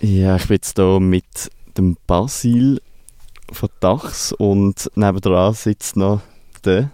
Ja, 0.00 0.36
ich 0.36 0.46
bin 0.46 0.54
jetzt 0.54 0.76
hier 0.76 0.98
mit 0.98 1.50
dem 1.76 1.96
Basil 2.06 2.80
von 3.52 3.68
Dachs 3.80 4.32
und 4.32 4.90
nebendran 4.94 5.52
sitzt 5.52 5.96
noch 5.96 6.22
der, 6.64 6.90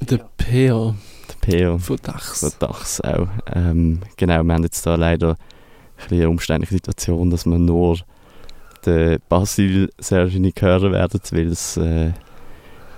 Der 0.00 0.18
Peer 0.36 0.94
der 1.28 1.34
Peo 1.40 1.78
von 1.78 1.96
Dachs. 2.02 2.40
von 2.40 2.52
Dachs 2.58 3.00
auch. 3.00 3.28
Ähm, 3.54 4.00
genau, 4.18 4.42
wir 4.42 4.52
haben 4.52 4.64
jetzt 4.64 4.84
da 4.84 4.96
leider 4.96 5.36
eine 6.10 6.28
umständliche 6.28 6.74
Situation, 6.74 7.30
dass 7.30 7.46
wir 7.46 7.58
nur 7.58 7.98
den 8.84 9.18
Basil 9.30 9.90
sehr 9.98 10.24
wahrscheinlich 10.24 10.54
hören 10.60 10.92
werden, 10.92 11.20
weil 11.30 11.46
es 11.46 11.78
äh, 11.78 12.12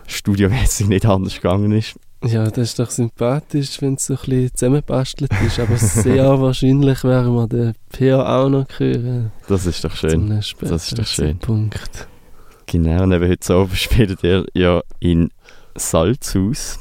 studiomäßig 0.08 0.88
nicht 0.88 1.06
anders 1.06 1.34
gegangen 1.36 1.70
ist. 1.70 1.94
Ja, 2.26 2.44
das 2.44 2.70
ist 2.70 2.78
doch 2.78 2.90
sympathisch, 2.90 3.80
wenn 3.82 3.94
es 3.94 4.06
so 4.06 4.14
ein 4.14 4.20
bisschen 4.20 4.54
zusammenbastelt 4.54 5.30
ist. 5.46 5.60
Aber 5.60 5.76
sehr 5.76 6.40
wahrscheinlich 6.40 7.04
werden 7.04 7.34
wir 7.34 7.46
den 7.46 7.74
Peer 7.90 8.26
auch 8.26 8.48
noch 8.48 8.66
hören. 8.78 9.30
Das 9.48 9.66
ist 9.66 9.84
doch 9.84 9.94
schön. 9.94 10.30
Das 10.30 10.52
ist 10.52 10.98
doch 10.98 11.06
schön. 11.06 11.38
Zeitpunkt. 11.38 12.08
Genau, 12.66 13.02
und 13.02 13.12
eben 13.12 13.28
heute 13.28 13.54
Abend 13.54 13.76
spielt 13.76 14.22
ihr 14.24 14.46
ja 14.54 14.82
in 15.00 15.30
Salzhaus. 15.76 16.78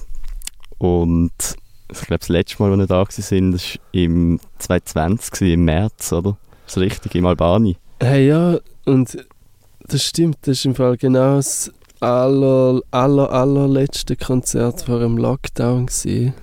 Und 0.77 1.33
ich 1.91 2.01
glaube, 2.01 2.19
das 2.19 2.29
letzte 2.29 2.63
Mal, 2.63 2.71
als 2.71 2.79
wir 2.79 2.87
da 2.87 2.95
waren, 2.97 3.51
das 3.51 3.75
war 3.75 3.81
im 3.91 4.39
2020, 4.59 5.31
gewesen, 5.31 5.53
im 5.53 5.65
März, 5.65 6.13
oder? 6.13 6.37
Das 6.65 6.77
ist 6.77 6.81
richtig, 6.81 7.15
im 7.15 7.25
Albani. 7.25 7.77
Hey, 7.99 8.27
ja, 8.27 8.57
und 8.85 9.17
das 9.87 10.03
stimmt, 10.03 10.37
das 10.41 10.59
ist 10.59 10.65
im 10.65 10.75
Fall 10.75 10.97
genau 10.97 11.35
das 11.35 11.71
aller, 12.03 12.81
aller, 12.91 13.31
allerletzte 13.31 14.15
Konzert 14.15 14.81
vor 14.81 14.99
dem 14.99 15.17
Lockdown 15.17 15.85
gewesen. 15.85 16.33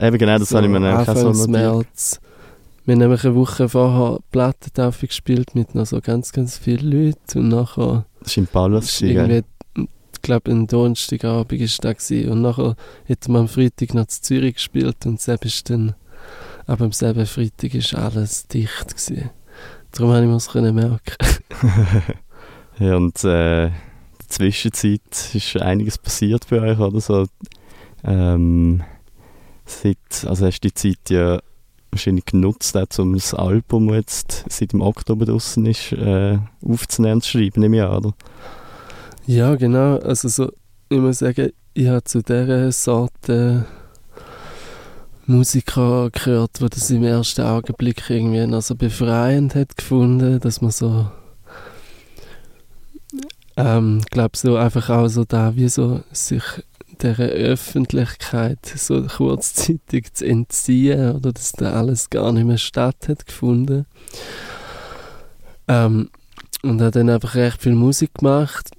Eben 0.00 0.18
genau, 0.18 0.38
das 0.38 0.50
So, 0.50 0.56
habe 0.56 0.66
ich 0.66 0.72
mir 0.72 0.80
nämlich 0.80 1.08
auch 1.08 1.34
so. 1.34 1.48
März. 1.48 2.20
Wir 2.84 2.92
haben 2.92 2.98
nämlich 2.98 3.24
eine 3.24 3.34
Woche 3.34 3.68
vorher 3.68 4.18
Plattentaufe 4.30 5.06
gespielt 5.06 5.54
mit 5.54 5.74
noch 5.74 5.86
so 5.86 6.00
ganz, 6.00 6.32
ganz 6.32 6.58
vielen 6.58 6.90
Leuten 6.90 7.38
und 7.38 7.48
nachher 7.48 8.04
Das 8.20 8.36
war 8.36 8.66
im 8.66 8.78
ist 8.78 8.98
gewesen, 8.98 9.14
gell? 9.14 9.30
irgendwie, 9.30 9.88
ich 10.12 10.22
glaube, 10.22 10.50
ein 10.50 10.66
Donnerstagabend 10.66 11.60
war 11.60 11.68
da 11.80 11.92
gewesen. 11.94 12.30
und 12.30 12.42
nachher 12.42 12.76
hätten 13.04 13.32
wir 13.32 13.38
am 13.38 13.48
Freitag 13.48 13.94
noch 13.94 14.06
zu 14.06 14.20
Zürich 14.20 14.54
gespielt 14.56 15.06
und 15.06 15.18
selbst 15.20 15.70
dann, 15.70 15.94
aber 16.66 16.84
am 16.84 16.92
selben 16.92 17.24
Freitag 17.24 17.74
ist 17.74 17.94
alles 17.94 18.48
dicht 18.48 18.88
gewesen. 18.88 19.30
Darum 19.92 20.12
habe 20.12 20.24
ich 20.24 20.28
mir 20.28 20.36
es 20.36 20.48
können 20.50 20.74
merken. 20.74 21.16
Ja, 22.80 22.96
und 22.96 23.22
äh, 23.22 23.70
Zwischenzeit 24.34 25.00
ist 25.32 25.56
einiges 25.56 25.96
passiert 25.96 26.46
bei 26.50 26.60
euch, 26.60 26.78
oder 26.78 27.00
so. 27.00 27.26
Ähm, 28.02 28.82
seit, 29.64 30.26
also 30.26 30.46
hast 30.46 30.60
du 30.60 30.68
die 30.68 30.74
Zeit 30.74 31.08
ja 31.08 31.40
wahrscheinlich 31.92 32.24
genutzt, 32.24 32.76
auch, 32.76 32.98
um 32.98 33.14
das 33.14 33.32
Album, 33.32 33.88
das 33.88 33.96
jetzt 33.96 34.44
seit 34.48 34.72
dem 34.72 34.80
Oktober 34.80 35.24
draußen 35.24 35.64
ist, 35.66 35.92
äh, 35.92 36.38
aufzunehmen 36.64 37.14
und 37.14 37.22
zu 37.22 37.30
schreiben, 37.30 37.60
nehme 37.60 37.76
ich 37.76 37.84
oder? 37.84 38.12
Ja, 39.26 39.54
genau. 39.54 39.98
Also 39.98 40.28
so, 40.28 40.50
ich 40.88 40.98
muss 40.98 41.20
sagen, 41.20 41.50
ich 41.72 41.86
habe 41.86 42.02
zu 42.02 42.20
dieser 42.20 42.72
Sorte 42.72 43.66
Musiker 45.26 46.10
gehört, 46.10 46.60
die 46.60 46.68
das 46.68 46.90
im 46.90 47.04
ersten 47.04 47.42
Augenblick 47.42 48.10
irgendwie 48.10 48.46
noch 48.48 48.62
so 48.62 48.74
befreiend 48.74 49.54
hat 49.54 49.76
gefunden, 49.76 50.40
dass 50.40 50.60
man 50.60 50.72
so 50.72 51.06
ähm, 53.56 54.02
glaube 54.10 54.36
so 54.36 54.56
einfach 54.56 54.90
auch 54.90 55.08
so 55.08 55.24
da 55.24 55.54
wie 55.56 55.68
so 55.68 56.02
sich 56.12 56.42
der 57.02 57.18
Öffentlichkeit 57.18 58.64
so 58.64 59.02
kurzzeitig 59.02 60.14
zu 60.14 60.26
entziehen 60.26 61.16
oder 61.16 61.32
dass 61.32 61.52
da 61.52 61.72
alles 61.72 62.10
gar 62.10 62.32
nicht 62.32 62.46
mehr 62.46 62.58
statt 62.58 63.08
hat 63.08 63.26
gefunden 63.26 63.86
ähm, 65.68 66.10
und 66.62 66.80
hat 66.80 66.96
dann 66.96 67.10
einfach 67.10 67.34
recht 67.34 67.62
viel 67.62 67.74
Musik 67.74 68.14
gemacht 68.14 68.70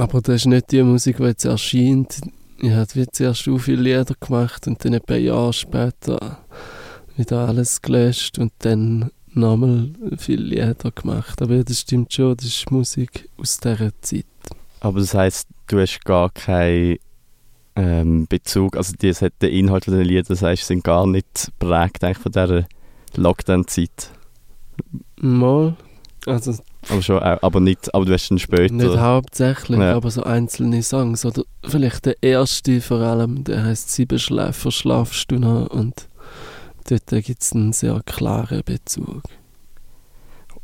aber 0.00 0.22
das 0.22 0.36
ist 0.36 0.46
nicht 0.46 0.70
die 0.70 0.82
Musik, 0.82 1.18
die 1.18 1.24
jetzt 1.24 1.44
erscheint. 1.44 2.20
Ich 2.58 2.70
habe 2.70 2.94
wie 2.94 3.06
zuerst 3.06 3.44
so 3.44 3.58
viele 3.58 3.82
Lieder 3.82 4.14
gemacht 4.18 4.66
und 4.66 4.82
dann 4.84 4.94
ein 4.94 5.00
paar 5.00 5.16
Jahre 5.16 5.52
später 5.52 6.38
wieder 7.16 7.48
alles 7.48 7.82
gelöscht 7.82 8.38
und 8.38 8.52
dann 8.60 9.10
nochmal 9.32 9.90
viele 10.18 10.42
Lieder 10.42 10.74
gemacht. 10.94 11.40
Aber 11.42 11.54
ja, 11.56 11.62
das 11.62 11.80
stimmt 11.80 12.12
schon, 12.12 12.36
das 12.36 12.46
ist 12.46 12.70
Musik 12.70 13.28
aus 13.38 13.58
dieser 13.58 13.90
Zeit. 14.00 14.24
Aber 14.80 15.00
das 15.00 15.14
heisst, 15.14 15.48
du 15.68 15.80
hast 15.80 16.04
gar 16.04 16.30
keinen 16.30 16.98
ähm, 17.76 18.26
Bezug, 18.26 18.76
also 18.76 18.94
die, 19.00 19.12
hat 19.12 19.32
den 19.42 19.50
Inhalt 19.50 19.84
von 19.84 19.94
den 19.94 20.04
Liedern, 20.04 20.26
das 20.28 20.42
heisst, 20.42 20.66
sind 20.66 20.84
gar 20.84 21.06
nicht 21.06 21.50
prägt 21.58 22.02
eigentlich 22.02 22.18
von 22.18 22.32
dieser 22.32 22.66
Lockdown-Zeit. 23.16 24.10
Mal, 25.20 25.76
also 26.26 26.54
Aber 26.88 27.02
schon, 27.02 27.18
auch, 27.18 27.42
aber 27.42 27.60
nicht, 27.60 27.94
aber 27.94 28.04
du 28.04 28.12
hast 28.12 28.30
dann 28.30 28.38
später... 28.38 28.72
nicht 28.72 28.96
hauptsächlich, 28.98 29.78
Ja. 29.78 29.94
aber 29.96 30.10
so 30.10 30.22
einzelne 30.22 30.82
Songs. 30.82 31.24
Oder 31.24 31.42
vielleicht 31.64 32.06
der 32.06 32.16
erste 32.22 32.80
vor 32.80 32.98
allem, 33.00 33.44
der 33.44 33.64
heißt 33.64 33.90
Sieben 33.90 34.18
Schläfer 34.18 34.70
schlafst 34.70 35.30
du 35.30 35.38
noch 35.38 35.68
und 35.68 36.08
dort 36.88 37.24
gibt 37.24 37.42
es 37.42 37.52
einen 37.52 37.72
sehr 37.72 38.00
klaren 38.04 38.62
Bezug. 38.64 39.22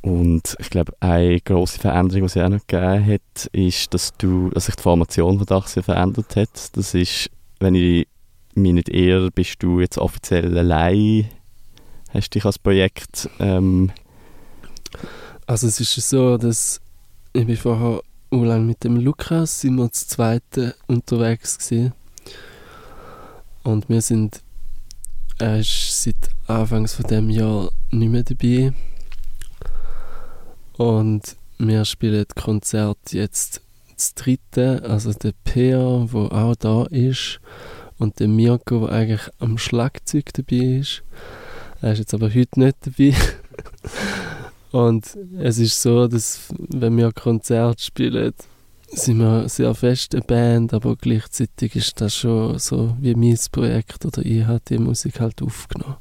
Und 0.02 0.56
ich 0.60 0.70
glaube, 0.70 0.92
eine 1.00 1.40
grosse 1.40 1.80
Veränderung, 1.80 2.22
die 2.22 2.26
es 2.26 2.36
auch 2.36 2.48
noch 2.48 2.66
gegeben 2.66 3.06
hat, 3.06 3.46
ist, 3.52 3.92
dass, 3.92 4.16
du, 4.16 4.50
dass 4.50 4.66
sich 4.66 4.76
die 4.76 4.82
Formation 4.82 5.38
von 5.38 5.46
Dachs 5.46 5.74
ja 5.74 5.82
verändert 5.82 6.36
hat. 6.36 6.76
Das 6.76 6.94
ist, 6.94 7.28
wenn 7.58 7.74
ich 7.74 8.06
mich 8.54 8.72
nicht 8.72 8.88
irre, 8.88 9.30
bist 9.30 9.62
du 9.62 9.80
jetzt 9.80 9.98
offiziell 9.98 10.56
allein, 10.56 11.28
hast 12.10 12.30
dich 12.30 12.44
als 12.44 12.58
Projekt... 12.58 13.28
Ähm, 13.40 13.90
Also 15.46 15.66
es 15.66 15.80
ist 15.80 15.94
so, 16.08 16.36
dass 16.38 16.80
ich 17.32 17.46
bin 17.46 17.56
vorher 17.56 18.00
lang 18.30 18.66
mit 18.66 18.82
dem 18.84 18.96
Lukas 18.96 19.60
sind 19.60 19.76
wir 19.76 19.90
zu 19.92 20.06
zweiten 20.08 20.72
unterwegs 20.86 21.58
gewesen. 21.58 21.92
und 23.62 23.88
wir 23.88 24.00
sind 24.00 24.40
er 25.38 25.58
ist 25.58 25.85
seit 26.06 26.30
Anfangs 26.46 26.94
von 26.94 27.06
dem 27.06 27.30
Jahr 27.30 27.68
nicht 27.90 28.10
mehr 28.10 28.22
dabei 28.22 28.72
und 30.76 31.36
wir 31.58 31.84
spielen 31.84 32.24
Konzert 32.36 32.98
jetzt 33.10 33.60
das 33.92 34.14
dritte, 34.14 34.84
also 34.84 35.12
der 35.12 35.32
Peer, 35.42 36.06
wo 36.12 36.26
auch 36.26 36.54
da 36.54 36.84
ist 36.84 37.40
und 37.98 38.20
der 38.20 38.28
Mirko, 38.28 38.86
der 38.86 38.96
eigentlich 38.96 39.28
am 39.40 39.58
Schlagzeug 39.58 40.32
dabei 40.34 40.78
ist. 40.78 41.02
Er 41.80 41.94
ist 41.94 41.98
jetzt 41.98 42.14
aber 42.14 42.32
heute 42.32 42.60
nicht 42.60 42.76
dabei. 42.82 43.14
Und 44.72 45.16
es 45.38 45.58
ist 45.58 45.80
so, 45.80 46.06
dass 46.06 46.48
wenn 46.58 46.96
wir 46.98 47.10
Konzert 47.12 47.80
spielen, 47.80 48.34
sind 48.88 49.18
wir 49.18 49.48
sehr 49.48 49.74
fest 49.74 50.14
eine 50.14 50.24
Band, 50.24 50.72
aber 50.72 50.96
gleichzeitig 50.96 51.76
ist 51.76 52.00
das 52.00 52.14
schon 52.14 52.58
so 52.58 52.96
wie 53.00 53.14
mein 53.14 53.38
Projekt 53.50 54.04
oder 54.06 54.24
ich 54.24 54.44
habe 54.44 54.60
die 54.68 54.78
Musik 54.78 55.20
halt 55.20 55.42
aufgenommen. 55.42 55.96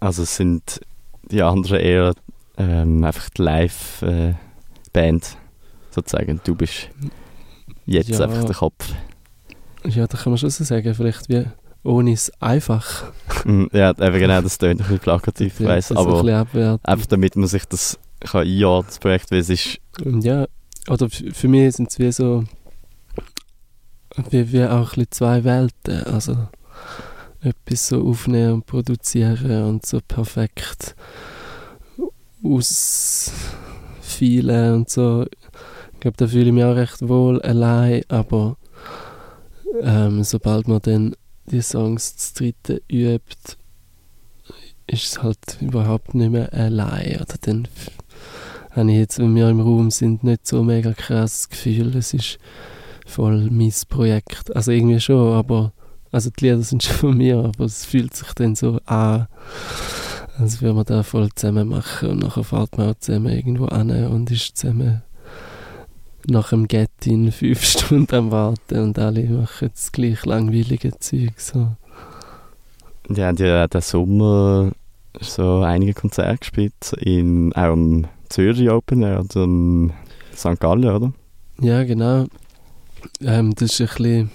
also 0.00 0.24
sind 0.24 0.80
die 1.30 1.42
anderen 1.42 1.80
eher 1.80 2.14
ähm, 2.58 3.02
einfach 3.02 3.30
die 3.30 3.42
Live-Band, 3.42 5.36
sozusagen. 5.90 6.40
Du 6.44 6.54
bist 6.54 6.90
jetzt 7.86 8.10
Ja. 8.10 8.20
einfach 8.20 8.44
der 8.44 8.54
Kopf. 8.54 8.92
Ja, 9.86 10.06
da 10.06 10.16
kann 10.18 10.32
man 10.32 10.38
schon 10.38 10.50
so 10.50 10.64
sagen, 10.64 10.94
vielleicht 10.94 11.28
wie 11.28 11.44
ohne 11.82 12.12
es 12.12 12.30
einfach. 12.40 13.12
Mm, 13.44 13.66
ja, 13.72 13.90
eben 13.90 14.18
genau, 14.18 14.40
das 14.40 14.56
tönt 14.58 14.80
ein 14.80 14.84
bisschen 14.84 14.98
plakativ, 15.00 15.60
ich 15.60 15.66
weiss, 15.66 15.88
so 15.88 15.94
ein 15.94 15.98
aber 15.98 16.22
bisschen 16.22 16.78
einfach 16.82 17.06
damit 17.06 17.36
man 17.36 17.46
sich 17.46 17.64
das 17.66 17.98
kann 18.20 18.46
einordnen, 18.46 18.86
das 18.88 18.98
Projekt, 18.98 19.30
weil 19.30 19.40
es 19.40 19.50
ist 19.50 19.78
ja, 20.02 20.46
oder 20.88 21.08
für 21.10 21.48
mich 21.48 21.76
sind 21.76 21.90
es 21.90 21.98
wie 21.98 22.12
so 22.12 22.44
wie, 24.30 24.52
wie 24.52 24.64
auch 24.64 24.96
ein 24.96 25.06
zwei 25.10 25.44
Welten. 25.44 26.04
Also 26.04 26.48
etwas 27.40 27.88
so 27.88 28.06
aufnehmen 28.08 28.52
und 28.54 28.66
produzieren 28.66 29.64
und 29.64 29.84
so 29.86 30.00
perfekt 30.00 30.94
ausfielen 32.42 33.74
und 34.74 34.90
so. 34.90 35.26
Ich 35.92 36.00
glaube, 36.00 36.16
da 36.16 36.26
fühle 36.26 36.46
ich 36.46 36.52
mich 36.52 36.64
auch 36.64 36.76
recht 36.76 37.06
wohl 37.08 37.40
allein, 37.42 38.02
aber 38.08 38.56
ähm, 39.82 40.24
sobald 40.24 40.68
man 40.68 40.80
dann 40.82 41.16
die 41.46 41.62
Songs 41.62 42.14
das 42.16 42.32
dritte 42.34 42.82
übt, 42.90 43.56
ist 44.86 45.04
es 45.04 45.22
halt 45.22 45.58
überhaupt 45.60 46.14
nicht 46.14 46.30
mehr 46.30 46.52
allein. 46.52 47.16
Oder 47.16 47.36
dann 47.40 47.68
habe 48.76 48.90
ich 48.90 48.98
jetzt, 48.98 49.18
wenn 49.18 49.34
wir 49.34 49.48
im 49.48 49.60
Raum 49.60 49.90
sind, 49.90 50.24
nicht 50.24 50.46
so 50.46 50.62
mega 50.62 50.92
krasses 50.92 51.48
Gefühl, 51.48 51.96
es 51.96 52.14
ist 52.14 52.38
voll 53.06 53.48
mein 53.50 53.72
Projekt. 53.88 54.54
Also 54.54 54.72
irgendwie 54.72 55.00
schon, 55.00 55.34
aber 55.34 55.72
also 56.10 56.30
die 56.30 56.44
Lieder 56.44 56.62
sind 56.62 56.82
schon 56.82 56.96
von 56.96 57.16
mir, 57.16 57.38
aber 57.38 57.64
es 57.64 57.84
fühlt 57.84 58.14
sich 58.14 58.32
dann 58.34 58.54
so 58.54 58.80
an, 58.86 59.26
als 60.38 60.60
würde 60.60 60.74
man 60.74 60.84
da 60.84 61.02
voll 61.02 61.28
zusammen 61.34 61.68
machen 61.68 62.10
und 62.10 62.18
nachher 62.22 62.44
fährt 62.44 62.76
man 62.78 62.90
auch 62.90 62.98
zusammen 62.98 63.32
irgendwo 63.32 63.66
an 63.66 63.90
und 64.06 64.30
ist 64.30 64.56
zusammen 64.56 65.02
nach 66.26 66.50
dem 66.50 66.68
Get-In 66.68 67.32
fünf 67.32 67.64
Stunden 67.64 68.14
am 68.14 68.30
Warten 68.30 68.78
und 68.78 68.98
alle 68.98 69.24
machen 69.24 69.70
das 69.72 69.92
gleich 69.92 70.24
langweilige 70.24 70.98
Zeug. 70.98 71.32
So. 71.36 71.72
Ja, 73.08 73.32
die, 73.32 73.66
den 73.68 73.80
Sommer 73.80 74.72
so 75.20 75.60
einige 75.60 75.94
Konzerte 75.94 76.38
gespielt, 76.38 76.92
in, 77.00 77.54
am 77.54 78.06
Zürich 78.28 78.70
Open 78.70 79.02
Air 79.02 79.20
und 79.20 79.36
am 79.36 79.92
St. 80.34 80.60
Gallen, 80.60 80.84
oder? 80.84 81.12
Ja, 81.60 81.84
genau. 81.84 82.26
Ähm, 83.20 83.54
das 83.54 83.80
war 83.80 83.88
ein 83.88 83.96
bisschen 83.96 84.30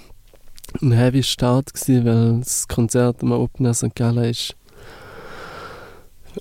ein 0.82 0.92
heavy 0.92 1.22
Start, 1.22 1.74
gewesen, 1.74 2.04
weil 2.04 2.38
das 2.40 2.68
Konzert 2.68 3.22
am 3.22 3.32
Open 3.32 3.66
Air 3.66 3.74
St. 3.74 3.94
Gallen 3.94 4.24
ist 4.24 4.54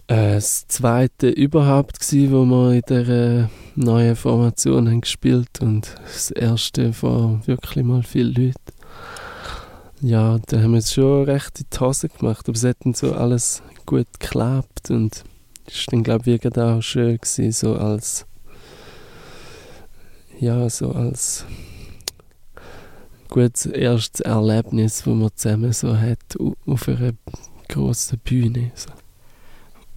äh, 0.07 0.35
das 0.35 0.67
zweite 0.67 1.29
überhaupt 1.29 1.99
gewesen, 1.99 2.31
wo 2.31 2.45
wir 2.45 2.73
in 2.73 2.81
dieser 2.87 3.49
neuen 3.75 4.15
Formation 4.15 4.87
haben 4.87 5.01
gespielt 5.01 5.61
und 5.61 5.95
das 6.03 6.31
erste 6.31 6.93
vor 6.93 7.41
wirklich 7.45 7.83
mal 7.83 8.03
vielen 8.03 8.33
Leuten. 8.33 8.53
Ja, 10.01 10.37
da 10.47 10.61
haben 10.61 10.71
wir 10.71 10.79
es 10.79 10.93
schon 10.93 11.25
recht 11.25 11.59
in 11.59 11.65
die 11.73 11.79
Hose 11.79 12.07
gemacht, 12.07 12.47
aber 12.47 12.55
es 12.55 12.63
hat 12.63 12.77
dann 12.83 12.93
so 12.93 13.13
alles 13.13 13.61
gut 13.85 14.07
geklappt 14.19 14.91
und 14.91 15.23
es 15.71 15.87
war 15.87 15.91
dann, 15.91 16.03
glaube 16.03 16.31
ich, 16.31 16.57
auch 16.57 16.81
schön 16.81 17.17
gewesen, 17.17 17.51
so 17.51 17.75
als 17.75 18.25
ja, 20.39 20.69
so 20.69 20.91
als 20.91 21.45
gutes 23.29 23.65
erstes 23.65 24.21
Erlebnis, 24.21 24.97
das 24.97 25.05
man 25.05 25.29
zusammen 25.35 25.73
so 25.73 25.97
hat 25.97 26.19
auf 26.65 26.87
einer 26.87 27.13
grossen 27.67 28.19
Bühne. 28.19 28.71
So. 28.73 28.89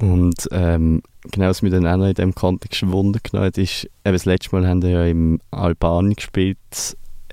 Und 0.04 0.48
ähm, 0.50 1.02
genau, 1.30 1.48
was 1.48 1.62
mir 1.62 1.70
dann 1.70 1.86
auch 1.86 2.04
in 2.04 2.14
diesem 2.14 2.34
Kontext 2.34 2.86
Wunder 2.90 3.20
genommen 3.22 3.46
hat, 3.46 3.58
ist, 3.58 3.84
eben 4.04 4.14
das 4.14 4.24
letzte 4.24 4.54
Mal 4.54 4.66
haben 4.66 4.82
wir 4.82 4.90
ja 4.90 5.06
im 5.06 5.40
Albanien 5.50 6.16
gespielt, 6.16 6.58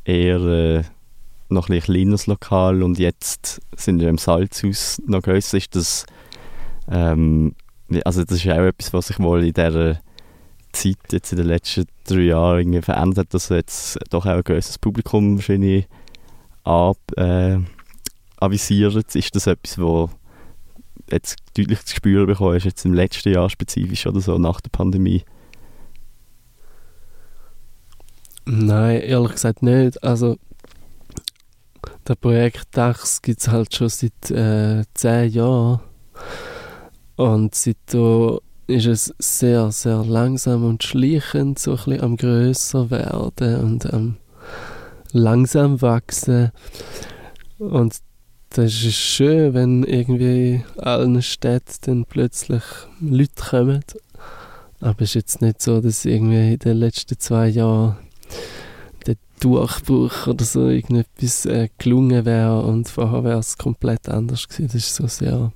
eher 0.06 0.40
äh, 0.40 0.84
noch 1.50 1.70
ein 1.70 1.80
kleines 1.82 2.28
Lokal 2.28 2.84
und 2.84 3.00
jetzt 3.00 3.60
sind 3.76 4.00
wir 4.00 4.10
im 4.10 4.20
Salzhaus 4.20 5.02
noch 5.08 5.24
grösser. 5.24 5.58
Ist 5.58 5.76
das, 5.76 6.06
ähm, 6.90 7.56
also 8.04 8.24
das 8.24 8.38
ist 8.38 8.48
auch 8.48 8.58
etwas, 8.58 8.94
was 8.94 9.08
sich 9.08 9.20
wohl 9.20 9.44
in 9.44 9.54
dieser 9.54 10.00
Zeit 10.72 10.98
jetzt 11.12 11.32
in 11.32 11.38
den 11.40 11.48
letzten 11.48 11.86
drei 12.06 12.22
Jahren 12.22 12.60
irgendwie 12.60 12.82
verändert 12.82 13.18
hat, 13.18 13.34
dass 13.34 13.50
jetzt 13.50 14.00
doch 14.10 14.26
auch 14.26 14.30
ein 14.30 14.44
grösseres 14.44 14.78
Publikum 14.78 15.38
wahrscheinlich 15.38 15.88
ab, 16.64 16.98
äh, 17.18 17.58
avisiert. 18.38 19.16
Ist 19.16 19.36
das 19.36 19.48
etwas, 19.48 19.80
wo 19.80 20.10
jetzt 21.12 21.38
deutlich 21.58 21.84
zu 21.86 21.96
spüren 21.96 22.28
bekommen 22.28 22.56
ist, 22.56 22.66
jetzt 22.66 22.86
im 22.86 22.94
letzten 22.94 23.34
Jahr 23.34 23.50
spezifisch 23.50 24.06
oder 24.06 24.22
so, 24.22 24.38
nach 24.38 24.62
der 24.62 24.70
Pandemie? 24.70 25.24
Nein, 28.46 29.02
ehrlich 29.02 29.34
gesagt 29.34 29.64
nicht. 29.64 30.04
Also, 30.04 30.38
der 32.08 32.16
Projekt 32.16 32.68
DAX 32.72 33.22
gibt 33.22 33.42
es 33.42 33.48
halt 33.48 33.74
schon 33.76 33.90
seit 33.90 34.32
äh, 34.32 34.84
zehn 34.94 35.30
Jahren. 35.32 35.82
Und 37.20 37.54
seitdem 37.54 38.40
ist 38.68 38.86
es 38.86 39.14
sehr, 39.20 39.74
sehr 39.74 40.06
langsam 40.06 40.64
und 40.64 40.84
schleichend 40.84 41.60
so 41.60 41.72
ein 41.72 41.76
bisschen 41.76 42.02
am 42.02 42.16
grösser 42.16 42.90
werden 42.92 43.60
und 43.60 43.94
am 43.94 44.16
langsam 45.12 45.82
wachsen. 45.82 46.54
Und 47.58 47.98
das 48.52 48.72
ist 48.72 48.94
schön, 48.94 49.54
wenn 49.54 49.84
irgendwie 49.84 50.64
allen 50.78 51.22
Städten 51.22 51.76
dann 51.82 52.06
plötzlich 52.06 52.64
Leute 53.02 53.44
kommen. 53.50 53.84
Aber 54.80 55.02
es 55.02 55.10
ist 55.10 55.16
jetzt 55.16 55.42
nicht 55.42 55.62
so, 55.62 55.82
dass 55.82 56.06
irgendwie 56.06 56.54
in 56.54 56.60
den 56.60 56.78
letzten 56.78 57.20
zwei 57.20 57.50
Jahren 57.50 57.98
der 59.06 59.18
Durchbruch 59.42 60.28
oder 60.28 60.46
so 60.46 60.70
irgendetwas 60.70 61.46
äh, 61.46 61.68
gelungen 61.80 62.24
wäre 62.24 62.62
und 62.62 62.88
vorher 62.88 63.26
wäre 63.26 63.40
es 63.40 63.58
komplett 63.58 64.08
anders 64.08 64.48
gewesen. 64.48 64.68
Das 64.68 64.76
ist 64.76 64.96
so 64.96 65.08
sehr 65.08 65.52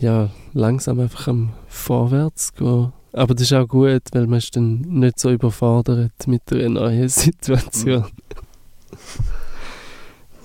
ja, 0.00 0.30
langsam 0.52 0.98
einfach 1.00 1.28
am 1.28 1.52
Vorwärts 1.68 2.54
gehen. 2.54 2.92
Aber 3.12 3.34
das 3.34 3.42
ist 3.42 3.52
auch 3.52 3.66
gut, 3.66 4.02
weil 4.12 4.26
man 4.26 4.38
ist 4.38 4.56
dann 4.56 4.80
nicht 4.80 5.18
so 5.18 5.30
überfordert 5.30 6.26
mit 6.26 6.42
einer 6.52 6.68
neuen 6.68 7.08
Situation. 7.08 8.06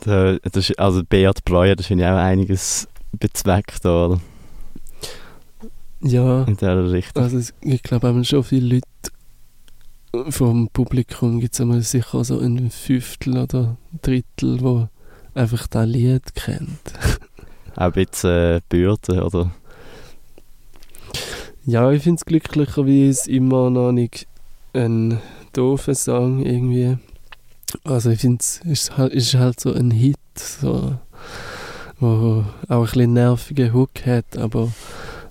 Da, 0.01 0.37
das 0.37 0.69
ist, 0.69 0.77
also 0.77 1.01
Beat 1.03 1.43
Breuer, 1.45 1.75
das 1.75 1.87
finde 1.87 2.03
ich 2.03 2.09
auch 2.11 2.17
einiges 2.17 2.87
bezweckt, 3.13 3.83
oder? 3.87 4.21
Ja. 6.01 6.43
In 6.43 6.57
dieser 6.57 6.91
Richtung. 6.91 7.23
Also 7.23 7.51
ich 7.61 7.81
glaube, 7.81 8.09
haben 8.09 8.23
schon 8.23 8.43
viele 8.43 8.75
Leute 8.75 8.85
vom 10.29 10.69
Publikum 10.69 11.39
gibt 11.39 11.59
es 11.59 11.91
sicher 11.91 12.23
so 12.23 12.39
ein 12.39 12.69
Fünftel 12.69 13.37
oder 13.37 13.77
ein 13.91 13.99
Drittel, 14.03 14.61
wo 14.61 14.87
einfach 15.33 15.65
das 15.65 15.87
Lied 15.87 16.35
kennt. 16.35 16.79
auch 17.75 17.81
ein 17.81 17.91
bisschen 17.91 18.57
äh, 18.57 18.61
Bürde, 18.69 19.23
oder? 19.23 19.51
Ja, 21.65 21.91
ich 21.91 22.03
finde 22.03 22.19
es 22.19 22.25
glücklicherweise 22.25 23.31
immer 23.31 23.69
noch 23.69 23.91
nicht 23.91 24.27
ein 24.73 25.19
doofer 25.53 25.95
Song 25.95 26.45
irgendwie. 26.45 26.97
Also 27.83 28.11
ich 28.11 28.19
finde 28.19 28.41
es 28.41 28.61
ist 28.65 28.97
halt, 28.97 29.13
ist 29.13 29.33
halt 29.33 29.59
so 29.59 29.73
ein 29.73 29.91
Hit, 29.91 30.17
so, 30.35 30.95
wo 31.99 32.45
auch 32.69 32.81
ein 32.81 32.81
bisschen 32.83 33.13
nervigen 33.13 33.73
Hook 33.73 34.05
hat, 34.05 34.37
aber 34.37 34.71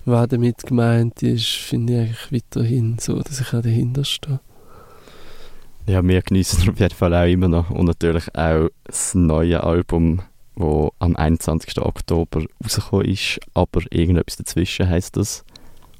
was 0.05 0.27
damit 0.27 0.63
gemeint 0.63 1.23
ist, 1.23 1.47
finde 1.47 1.93
ich 1.93 1.99
eigentlich 1.99 2.31
weiterhin 2.31 2.97
so, 2.99 3.19
dass 3.21 3.39
ich 3.39 3.53
auch 3.53 3.61
dahinter 3.61 4.03
stehe. 4.03 4.39
Ja, 5.87 6.05
wir 6.05 6.21
genießen 6.21 6.69
auf 6.69 6.79
jeden 6.79 6.95
Fall 6.95 7.13
auch 7.13 7.31
immer 7.31 7.47
noch 7.47 7.69
und 7.69 7.85
natürlich 7.85 8.27
auch 8.35 8.69
das 8.85 9.15
neue 9.15 9.63
Album, 9.63 10.21
das 10.55 10.89
am 10.99 11.15
21. 11.15 11.79
Oktober 11.79 12.45
rausgekommen 12.63 13.05
ist, 13.07 13.39
aber 13.53 13.81
irgendetwas 13.91 14.37
dazwischen 14.37 14.89
heißt 14.89 15.17
das. 15.17 15.43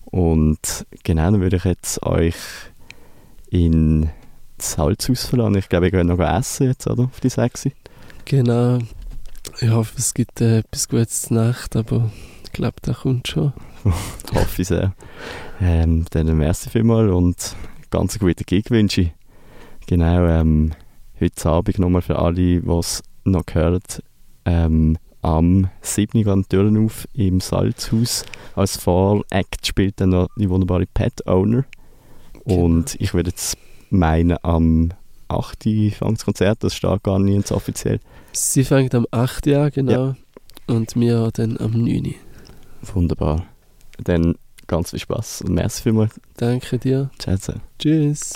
Und 0.05 0.85
genau, 1.03 1.31
dann 1.31 1.41
würde 1.41 1.57
ich 1.57 1.65
jetzt 1.65 2.03
euch 2.03 2.35
in 3.49 4.09
Salz 4.57 5.09
ausverlassen. 5.09 5.55
Ich 5.55 5.69
glaube, 5.69 5.87
ich 5.87 5.91
gehe 5.91 6.05
noch 6.05 6.19
essen 6.19 6.67
jetzt, 6.67 6.87
oder? 6.87 7.03
Auf 7.05 7.19
die 7.19 7.29
Sechse. 7.29 7.71
Genau. 8.25 8.79
Ich 9.59 9.69
hoffe, 9.69 9.93
es 9.97 10.13
gibt 10.13 10.41
äh, 10.41 10.59
etwas 10.59 10.89
Gutes 10.89 11.23
zur 11.23 11.37
Nacht, 11.37 11.75
aber 11.75 12.11
ich 12.43 12.51
glaube, 12.51 12.75
das 12.81 12.99
kommt 12.99 13.27
schon. 13.27 13.53
hoffe 14.33 14.61
ich 14.61 14.67
sehr. 14.67 14.93
Ähm, 15.61 16.05
dann 16.11 16.35
merci 16.37 16.69
vielmals 16.69 17.11
und 17.11 17.55
ganz 17.91 18.17
gute 18.17 18.43
Gig 18.43 18.69
wünsche 18.71 19.01
ich. 19.01 19.11
Genau, 19.87 20.25
ähm, 20.25 20.71
heute 21.19 21.49
Abend 21.49 21.79
nochmal 21.79 22.01
für 22.01 22.17
alle, 22.17 22.35
die 22.35 22.55
es 22.67 23.03
noch 23.23 23.45
gehört, 23.45 24.01
ähm, 24.45 24.97
am 25.21 25.69
7. 25.81 26.23
gehen 26.23 26.45
Türen 26.47 26.85
auf 26.85 27.07
im 27.13 27.39
Salzhaus. 27.39 28.25
Als 28.55 28.77
Voract 28.77 29.65
spielt 29.65 29.99
dann 29.99 30.09
noch 30.09 30.27
die 30.37 30.49
wunderbare 30.49 30.85
Pet 30.85 31.25
Owner. 31.27 31.65
Genau. 32.45 32.63
Und 32.63 32.95
ich 32.99 33.13
würde 33.13 33.31
jetzt 33.31 33.57
meinen, 33.89 34.37
am 34.43 34.91
8. 35.27 35.63
fängt 35.63 36.17
das 36.17 36.25
Konzert, 36.25 36.63
das 36.63 36.75
steht 36.75 37.03
gar 37.03 37.19
nicht 37.19 37.51
offiziell. 37.51 37.99
Sie 38.33 38.63
fängt 38.63 38.93
am 38.93 39.07
8. 39.11 39.47
an, 39.47 39.71
genau. 39.71 39.91
Ja. 39.91 40.15
Und 40.67 40.95
wir 40.95 41.31
dann 41.33 41.57
am 41.57 41.71
9. 41.71 42.15
Wunderbar. 42.93 43.45
Dann 44.03 44.35
ganz 44.67 44.91
viel 44.91 44.99
Spaß 44.99 45.41
und 45.41 45.55
merci 45.55 45.83
vielmals. 45.83 46.19
Danke 46.37 46.77
dir. 46.77 47.09
Ciao. 47.17 47.37
Tschüss. 47.79 48.33